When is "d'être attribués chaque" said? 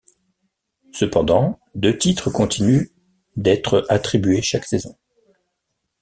3.35-4.65